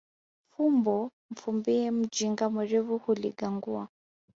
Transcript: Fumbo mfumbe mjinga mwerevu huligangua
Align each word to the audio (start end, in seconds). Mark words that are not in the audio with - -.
Fumbo 0.51 1.11
mfumbe 1.33 1.75
mjinga 1.97 2.45
mwerevu 2.53 2.95
huligangua 3.03 3.87